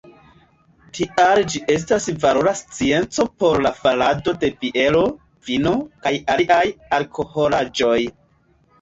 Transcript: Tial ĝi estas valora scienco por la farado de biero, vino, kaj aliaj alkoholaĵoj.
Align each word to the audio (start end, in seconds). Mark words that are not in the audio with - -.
Tial 0.97 1.41
ĝi 1.53 1.61
estas 1.73 2.07
valora 2.23 2.55
scienco 2.63 3.27
por 3.45 3.63
la 3.67 3.75
farado 3.83 4.35
de 4.47 4.53
biero, 4.65 5.05
vino, 5.53 5.79
kaj 6.05 6.17
aliaj 6.37 6.63
alkoholaĵoj. 7.03 7.97